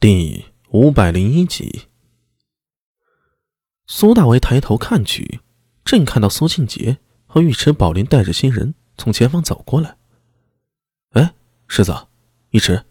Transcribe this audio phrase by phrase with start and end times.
[0.00, 1.88] 第五百零一集，
[3.86, 5.40] 苏大为抬头看去，
[5.84, 9.98] 正看到苏庆杰和尉迟宝林带着新人从前方走过来。
[11.10, 11.34] 哎，
[11.68, 11.94] 世子，
[12.52, 12.82] 尉迟，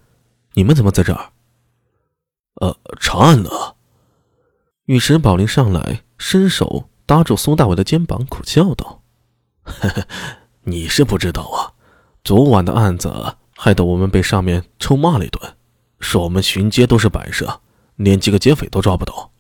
[0.54, 1.32] 你们怎么在这儿？
[2.62, 3.50] 呃，查案呢。
[4.86, 9.02] 尉迟宝林上来，伸手搭住苏大伟的肩膀，苦笑道
[9.66, 10.08] ：“呵呵，
[10.62, 11.74] 你是不知道啊，
[12.24, 15.54] 昨晚的案子害得我们被上面臭骂了一顿。”
[16.00, 17.62] 说我们巡街都是摆设，
[17.96, 19.32] 连几个劫匪都抓不到。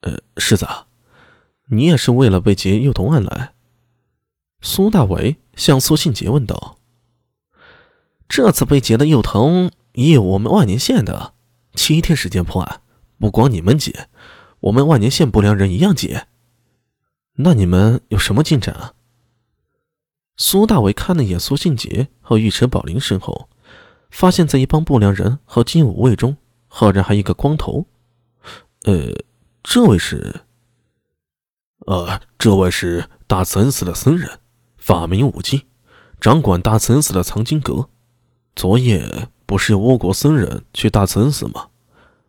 [0.00, 0.66] 呃，世子，
[1.70, 3.54] 你也是为了被劫幼童案来？
[4.60, 6.78] 苏大伟向苏信杰问道
[8.28, 11.34] ：“这次被劫的幼童也有我们万年县的，
[11.74, 12.82] 七天时间破案，
[13.18, 14.08] 不光你们劫，
[14.60, 16.26] 我们万年县不良人一样劫。
[17.36, 18.94] 那你们有什么进展啊？”
[20.36, 23.48] 苏大伟看了一眼苏信杰和尉迟宝林身后。
[24.10, 26.36] 发现，在一帮不良人和金武卫中，
[26.66, 27.86] 赫然还一个光头。
[28.84, 29.12] 呃，
[29.62, 30.42] 这位是？
[31.86, 34.40] 呃，这位是大慈恩寺的僧人，
[34.76, 35.62] 法名武进，
[36.20, 37.88] 掌管大慈恩寺的藏经阁。
[38.56, 41.68] 昨夜不是有倭国僧人去大慈恩寺吗？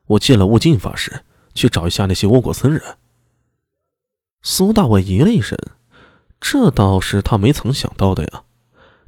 [0.05, 2.97] 我借了悟净法师去找一下那些倭国僧人。
[4.41, 5.57] 苏大伟咦了一声，
[6.39, 8.43] 这倒是他没曾想到的呀，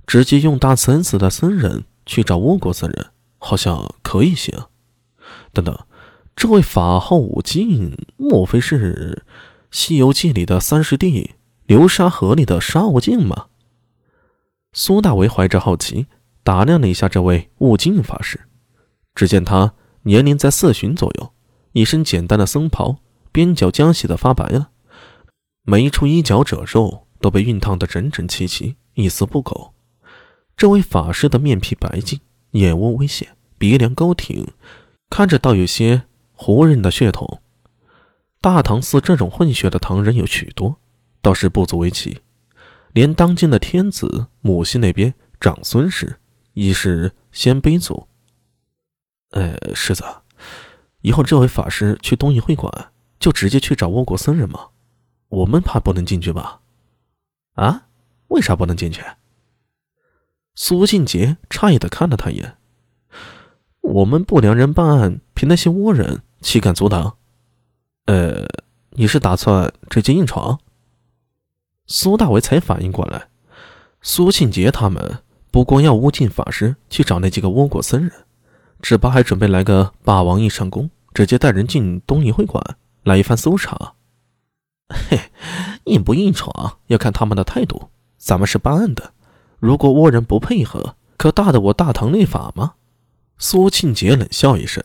[0.05, 1.85] 直接用大慈恩寺的僧人。
[2.11, 4.53] 去找倭国僧人，好像可以行。
[5.53, 5.87] 等等，
[6.35, 9.23] 这位法号武进，莫非是
[9.71, 13.45] 《西游记》里的三师弟流沙河里的沙悟净吗？
[14.73, 16.07] 苏大为怀着好奇
[16.43, 18.41] 打量了一下这位悟净法师，
[19.15, 21.31] 只见他年龄在四旬左右，
[21.71, 22.97] 一身简单的僧袍，
[23.31, 24.71] 边角将洗的发白了，
[25.63, 29.73] 每一处衣角褶皱都被熨烫得整整齐齐，一丝不苟。
[30.61, 32.19] 这位法师的面皮白净，
[32.51, 34.45] 眼窝微陷，鼻梁高挺，
[35.09, 36.03] 看着倒有些
[36.33, 37.41] 胡人的血统。
[38.39, 40.77] 大唐寺这种混血的唐人有许多，
[41.19, 42.21] 倒是不足为奇。
[42.93, 46.19] 连当今的天子母系那边长孙氏，
[46.53, 48.07] 亦是鲜卑族。
[49.31, 50.03] 呃，世子，
[51.01, 54.67] 以后这位法师去东夷会馆，就直接去找倭国僧人吗？
[55.29, 56.61] 我们怕不能进去吧？
[57.55, 57.87] 啊？
[58.27, 59.01] 为啥不能进去？
[60.53, 62.57] 苏庆杰诧异的看了他一眼
[63.81, 67.17] ：“我们不良人办案，凭那些倭人岂敢阻挡？
[68.05, 68.45] 呃，
[68.91, 70.59] 你是打算直接硬闯？”
[71.87, 73.27] 苏大为才反应过来，
[74.01, 75.19] 苏庆杰他们
[75.49, 78.11] 不光要乌进法师去找那几个倭国僧人，
[78.81, 83.93] 只怕还准备来个霸王硬上弓，直接带人进东夷会馆来一番搜查。
[84.89, 85.31] 嘿，
[85.85, 89.13] 硬不硬闯要看他们的态度，咱们是办案的。
[89.61, 92.73] 如果倭人不配合，可大的我大唐立法吗？
[93.37, 94.83] 苏庆杰冷笑一声。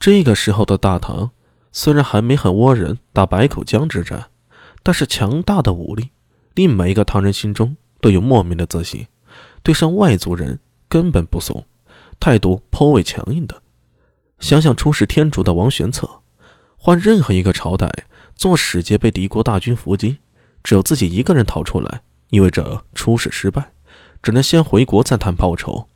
[0.00, 1.30] 这个时候的大唐，
[1.70, 4.30] 虽然还没和倭人打白口江之战，
[4.82, 6.10] 但是强大的武力
[6.54, 9.06] 令每一个唐人心中都有莫名的自信，
[9.62, 10.58] 对上外族人
[10.88, 11.64] 根本不怂，
[12.18, 13.62] 态度颇为强硬的。
[14.40, 16.10] 想想出使天竺的王玄策，
[16.76, 17.88] 换任何一个朝代
[18.34, 20.18] 做使节被敌国大军伏击，
[20.64, 22.02] 只有自己一个人逃出来。
[22.32, 23.72] 意味着出使失败，
[24.22, 25.86] 只能先回国再谈报仇。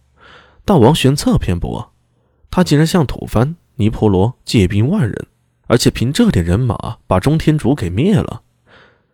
[0.67, 1.87] 但王玄策偏不，
[2.51, 5.29] 他竟然向吐蕃、尼泊罗借兵万人，
[5.67, 8.43] 而且凭这点人马把中天竺给灭了。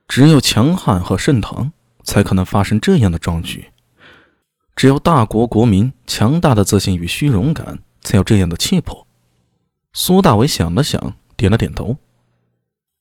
[0.08, 1.72] 只有强悍和盛唐
[2.02, 3.70] 才可能发生这样的壮举，
[4.74, 9.06] 只有大国国民强大的自信与虚荣感才有这样的气魄。
[9.92, 11.98] 苏大伟想了想，点了点头：“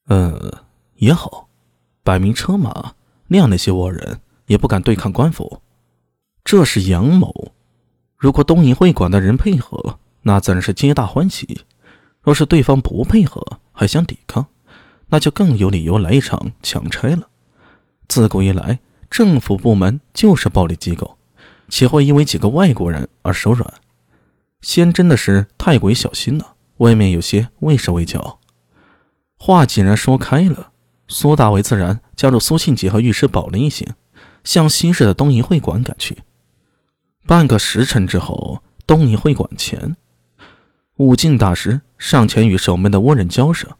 [0.09, 0.53] 嗯，
[0.97, 1.49] 也好，
[2.03, 2.93] 百名车马。”
[3.31, 5.61] 那样那些倭人也不敢对抗官府，
[6.43, 7.53] 这是阳谋。
[8.17, 11.45] 如果东瀛会馆的人配合，那自然是皆大欢喜；
[12.21, 14.47] 若是对方不配合，还想抵抗，
[15.07, 17.29] 那就更有理由来一场强拆了。
[18.09, 21.17] 自古以来，政府部门就是暴力机构，
[21.69, 23.73] 岂会因为几个外国人而手软？
[24.59, 28.41] 先真的是太过于小心了，未免有些畏手畏脚。
[29.37, 30.70] 话既然说开了。
[31.11, 33.85] 苏大为自然加入苏庆杰和御史宝林一行，
[34.45, 36.19] 向西市的东瀛会馆赶去。
[37.27, 39.97] 半个时辰之后，东瀛会馆前，
[40.95, 43.75] 武进大师上前与守门的倭人交涉，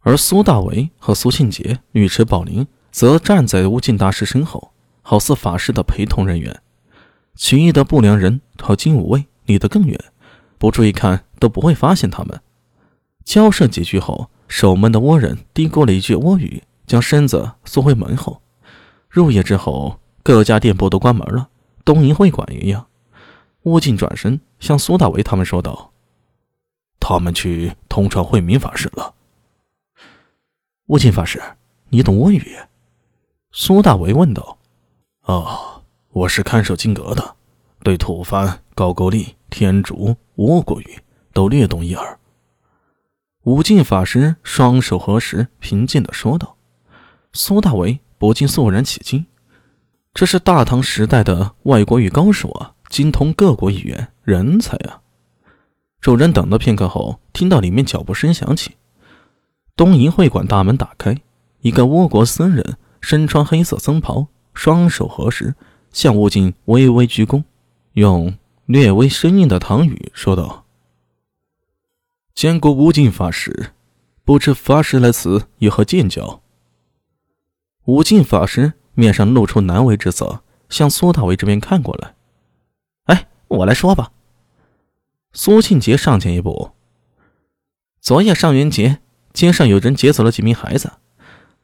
[0.00, 6.60] 而苏大为和苏庆杰、御史宝林则站在武进大师身后，好似法师的陪同人员。
[7.34, 9.98] 其余的不良人和金武卫离得更远，
[10.58, 12.38] 不注意看都不会发现他们。
[13.24, 14.28] 交涉几句后。
[14.48, 18.40] 守门的倭人嘀咕了一句倭语，将身子缩回门后。
[19.08, 21.48] 入夜之后，各家店铺都关门了，
[21.84, 22.86] 东瀛会馆一样。
[23.62, 25.92] 乌进转身向苏大为他们说道
[27.00, 29.14] ：“他们去通传惠民法师了。
[30.86, 31.42] 悟净法师，
[31.88, 32.56] 你懂倭语？
[33.52, 34.58] 苏大为问道。
[35.22, 37.36] 哦，我是看守金阁的，
[37.82, 40.98] 对吐蕃、高句丽、天竺、倭国语
[41.32, 42.18] 都略懂一二。
[43.44, 46.56] 武进法师双手合十，平静的说道。
[47.32, 49.26] 苏大为不禁肃然起敬，
[50.12, 55.00] 这是大唐时代的外国语高手啊，精通各国语言，人才啊！
[56.00, 58.72] 众人等了片刻后，听到里面脚步声响起，
[59.76, 61.16] 东瀛会馆大门打开，
[61.60, 64.28] 一个倭国僧人身穿黑色僧袍。
[64.54, 65.56] 双手合十，
[65.90, 67.42] 向悟净微微鞠躬，
[67.94, 68.32] 用
[68.66, 70.63] 略微生硬的唐语说道
[72.34, 73.70] ：“见过无尽法师，
[74.24, 76.42] 不知法师来此有何见教？”
[77.86, 82.14] 无尽法师面上露出难为之色，向苏大为这边看过来。
[83.06, 84.12] “哎，我来说吧。”
[85.32, 86.72] 苏庆杰上前一步
[88.00, 89.00] ：“昨夜上元节，
[89.32, 90.92] 街上有人劫走了几名孩子，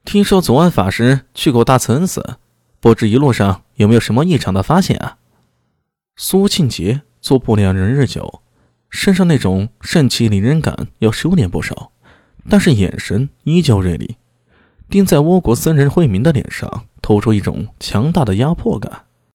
[0.05, 2.39] 听说左安法师去过大慈恩寺。”
[2.83, 5.19] 不知一路上有没有什么异常的发现啊？
[6.17, 8.41] 苏庆杰做不良人日久，
[8.91, 11.93] 身上那种盛气凌人感要收敛不少，
[12.49, 14.17] 但是眼神依旧锐利，
[14.89, 19.05] 盯在倭国僧人慧明的脸上，透出一种强大的压迫感。